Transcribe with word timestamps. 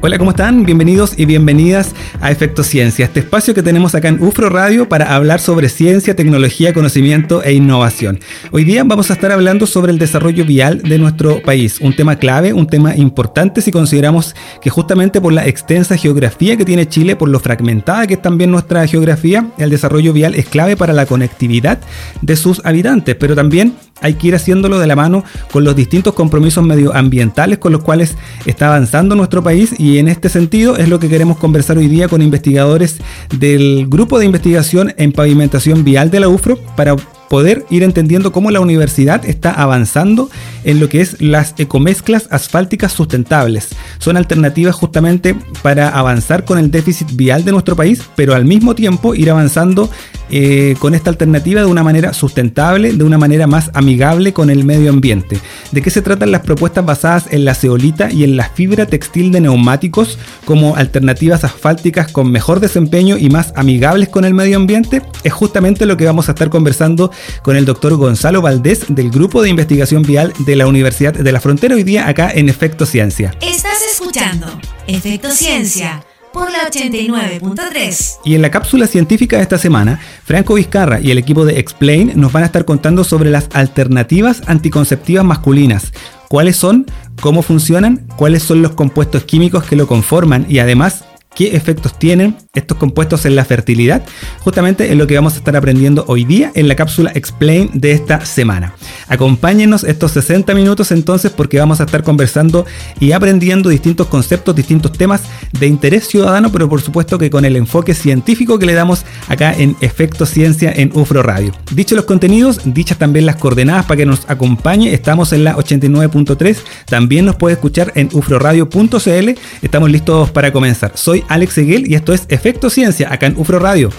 Hola, 0.00 0.16
¿cómo 0.16 0.30
están? 0.30 0.64
Bienvenidos 0.64 1.18
y 1.18 1.24
bienvenidas 1.26 1.92
a 2.20 2.30
Efecto 2.30 2.62
Ciencia, 2.62 3.06
este 3.06 3.18
espacio 3.18 3.52
que 3.52 3.64
tenemos 3.64 3.96
acá 3.96 4.06
en 4.06 4.22
UFRO 4.22 4.48
Radio 4.48 4.88
para 4.88 5.12
hablar 5.16 5.40
sobre 5.40 5.68
ciencia, 5.68 6.14
tecnología, 6.14 6.72
conocimiento 6.72 7.42
e 7.42 7.54
innovación. 7.54 8.20
Hoy 8.52 8.62
día 8.62 8.84
vamos 8.84 9.10
a 9.10 9.14
estar 9.14 9.32
hablando 9.32 9.66
sobre 9.66 9.90
el 9.90 9.98
desarrollo 9.98 10.44
vial 10.44 10.82
de 10.82 10.98
nuestro 10.98 11.42
país, 11.42 11.80
un 11.80 11.96
tema 11.96 12.14
clave, 12.14 12.52
un 12.52 12.68
tema 12.68 12.94
importante 12.94 13.60
si 13.60 13.72
consideramos 13.72 14.36
que 14.62 14.70
justamente 14.70 15.20
por 15.20 15.32
la 15.32 15.48
extensa 15.48 15.96
geografía 15.96 16.56
que 16.56 16.64
tiene 16.64 16.86
Chile, 16.86 17.16
por 17.16 17.28
lo 17.28 17.40
fragmentada 17.40 18.06
que 18.06 18.14
es 18.14 18.22
también 18.22 18.52
nuestra 18.52 18.86
geografía, 18.86 19.48
el 19.58 19.70
desarrollo 19.70 20.12
vial 20.12 20.36
es 20.36 20.46
clave 20.46 20.76
para 20.76 20.92
la 20.92 21.06
conectividad 21.06 21.80
de 22.22 22.36
sus 22.36 22.64
habitantes, 22.64 23.16
pero 23.16 23.34
también 23.34 23.74
hay 24.00 24.14
que 24.14 24.28
ir 24.28 24.34
haciéndolo 24.34 24.78
de 24.78 24.86
la 24.86 24.96
mano 24.96 25.24
con 25.52 25.64
los 25.64 25.76
distintos 25.76 26.14
compromisos 26.14 26.64
medioambientales 26.64 27.58
con 27.58 27.72
los 27.72 27.82
cuales 27.82 28.16
está 28.46 28.68
avanzando 28.68 29.14
nuestro 29.14 29.42
país 29.42 29.74
y 29.78 29.98
en 29.98 30.08
este 30.08 30.28
sentido 30.28 30.76
es 30.76 30.88
lo 30.88 30.98
que 30.98 31.08
queremos 31.08 31.38
conversar 31.38 31.78
hoy 31.78 31.88
día 31.88 32.08
con 32.08 32.22
investigadores 32.22 32.98
del 33.36 33.86
grupo 33.88 34.18
de 34.18 34.26
investigación 34.26 34.94
en 34.96 35.12
pavimentación 35.12 35.84
vial 35.84 36.10
de 36.10 36.20
la 36.20 36.28
UFRO 36.28 36.58
para 36.76 36.96
poder 37.28 37.66
ir 37.70 37.82
entendiendo 37.82 38.32
cómo 38.32 38.50
la 38.50 38.60
universidad 38.60 39.24
está 39.24 39.52
avanzando 39.52 40.30
en 40.64 40.80
lo 40.80 40.88
que 40.88 41.00
es 41.00 41.20
las 41.20 41.54
ecomezclas 41.58 42.26
asfálticas 42.30 42.92
sustentables. 42.92 43.68
Son 43.98 44.16
alternativas 44.16 44.74
justamente 44.74 45.36
para 45.62 45.90
avanzar 45.90 46.44
con 46.44 46.58
el 46.58 46.70
déficit 46.70 47.08
vial 47.14 47.44
de 47.44 47.52
nuestro 47.52 47.76
país, 47.76 48.02
pero 48.16 48.34
al 48.34 48.44
mismo 48.44 48.74
tiempo 48.74 49.14
ir 49.14 49.30
avanzando 49.30 49.90
eh, 50.30 50.74
con 50.78 50.94
esta 50.94 51.10
alternativa 51.10 51.60
de 51.60 51.66
una 51.66 51.82
manera 51.82 52.12
sustentable, 52.12 52.92
de 52.92 53.04
una 53.04 53.18
manera 53.18 53.46
más 53.46 53.70
amigable 53.74 54.32
con 54.32 54.50
el 54.50 54.64
medio 54.64 54.90
ambiente. 54.90 55.40
¿De 55.72 55.82
qué 55.82 55.90
se 55.90 56.02
tratan 56.02 56.30
las 56.30 56.42
propuestas 56.42 56.84
basadas 56.84 57.24
en 57.30 57.44
la 57.44 57.54
ceolita 57.54 58.10
y 58.10 58.24
en 58.24 58.36
la 58.36 58.48
fibra 58.48 58.86
textil 58.86 59.32
de 59.32 59.40
neumáticos 59.40 60.18
como 60.44 60.76
alternativas 60.76 61.44
asfálticas 61.44 62.12
con 62.12 62.30
mejor 62.30 62.60
desempeño 62.60 63.16
y 63.18 63.30
más 63.30 63.52
amigables 63.56 64.08
con 64.08 64.24
el 64.24 64.34
medio 64.34 64.56
ambiente? 64.56 65.02
Es 65.24 65.32
justamente 65.32 65.86
lo 65.86 65.96
que 65.96 66.06
vamos 66.06 66.28
a 66.28 66.32
estar 66.32 66.50
conversando 66.50 67.10
con 67.42 67.56
el 67.56 67.64
doctor 67.64 67.96
Gonzalo 67.96 68.42
Valdés 68.42 68.84
del 68.88 69.10
Grupo 69.10 69.42
de 69.42 69.50
Investigación 69.50 70.02
Vial 70.02 70.32
de 70.40 70.56
la 70.56 70.66
Universidad 70.66 71.12
de 71.12 71.32
la 71.32 71.40
Frontera 71.40 71.74
hoy 71.74 71.82
día 71.82 72.08
acá 72.08 72.30
en 72.34 72.48
Efecto 72.48 72.86
Ciencia. 72.86 73.34
Estás 73.40 73.78
escuchando 73.90 74.46
Efecto 74.86 75.30
Ciencia 75.30 76.02
por 76.32 76.50
la 76.50 76.68
89.3. 76.70 78.18
Y 78.24 78.34
en 78.34 78.42
la 78.42 78.50
cápsula 78.50 78.86
científica 78.86 79.36
de 79.36 79.42
esta 79.42 79.58
semana, 79.58 80.00
Franco 80.24 80.54
Vizcarra 80.54 81.00
y 81.00 81.10
el 81.10 81.18
equipo 81.18 81.44
de 81.44 81.58
Explain 81.58 82.12
nos 82.16 82.32
van 82.32 82.42
a 82.42 82.46
estar 82.46 82.64
contando 82.64 83.04
sobre 83.04 83.30
las 83.30 83.48
alternativas 83.52 84.42
anticonceptivas 84.46 85.24
masculinas. 85.24 85.92
¿Cuáles 86.28 86.56
son? 86.56 86.86
¿Cómo 87.20 87.42
funcionan? 87.42 88.06
¿Cuáles 88.16 88.42
son 88.42 88.62
los 88.62 88.72
compuestos 88.72 89.24
químicos 89.24 89.64
que 89.64 89.76
lo 89.76 89.86
conforman? 89.86 90.46
Y 90.48 90.58
además, 90.58 91.04
qué 91.38 91.54
efectos 91.54 91.96
tienen 91.96 92.36
estos 92.52 92.76
compuestos 92.78 93.24
en 93.24 93.36
la 93.36 93.44
fertilidad, 93.44 94.02
justamente 94.40 94.90
es 94.90 94.96
lo 94.96 95.06
que 95.06 95.14
vamos 95.14 95.34
a 95.34 95.36
estar 95.36 95.54
aprendiendo 95.54 96.04
hoy 96.08 96.24
día 96.24 96.50
en 96.56 96.66
la 96.66 96.74
cápsula 96.74 97.12
Explain 97.14 97.70
de 97.74 97.92
esta 97.92 98.26
semana. 98.26 98.74
Acompáñenos 99.06 99.84
estos 99.84 100.10
60 100.10 100.52
minutos 100.54 100.90
entonces 100.90 101.30
porque 101.30 101.60
vamos 101.60 101.80
a 101.80 101.84
estar 101.84 102.02
conversando 102.02 102.66
y 102.98 103.12
aprendiendo 103.12 103.68
distintos 103.68 104.08
conceptos, 104.08 104.56
distintos 104.56 104.90
temas 104.90 105.22
de 105.52 105.68
interés 105.68 106.08
ciudadano, 106.08 106.50
pero 106.50 106.68
por 106.68 106.82
supuesto 106.82 107.18
que 107.18 107.30
con 107.30 107.44
el 107.44 107.54
enfoque 107.54 107.94
científico 107.94 108.58
que 108.58 108.66
le 108.66 108.74
damos 108.74 109.04
acá 109.28 109.54
en 109.56 109.76
Efecto 109.80 110.26
Ciencia 110.26 110.72
en 110.74 110.90
UFRO 110.92 111.22
Radio. 111.22 111.52
Dicho 111.70 111.94
los 111.94 112.04
contenidos, 112.04 112.62
dichas 112.64 112.98
también 112.98 113.26
las 113.26 113.36
coordenadas 113.36 113.84
para 113.84 113.98
que 113.98 114.06
nos 114.06 114.28
acompañe, 114.28 114.92
estamos 114.92 115.32
en 115.32 115.44
la 115.44 115.54
89.3, 115.54 116.56
también 116.86 117.26
nos 117.26 117.36
puede 117.36 117.54
escuchar 117.54 117.92
en 117.94 118.08
ufroradio.cl, 118.12 119.30
estamos 119.62 119.88
listos 119.88 120.32
para 120.32 120.52
comenzar. 120.52 120.90
Soy 120.96 121.22
Alex 121.28 121.54
Seguel 121.54 121.90
y 121.90 121.94
esto 121.94 122.12
es 122.12 122.24
Efecto 122.28 122.70
Ciencia 122.70 123.12
acá 123.12 123.26
en 123.26 123.36
UFRO 123.36 123.58
Radio. 123.58 123.90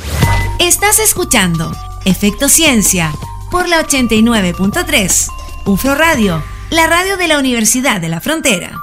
Estás 0.60 1.00
escuchando 1.00 1.72
Efecto 2.06 2.50
Ciencia 2.50 3.12
por 3.52 3.68
la 3.68 3.82
89.3 3.82 5.28
UFRO 5.66 5.96
Radio, 5.96 6.44
la 6.70 6.88
radio 6.88 7.18
de 7.18 7.28
la 7.28 7.40
Universidad 7.40 8.02
de 8.02 8.10
la 8.10 8.22
Frontera. 8.22 8.79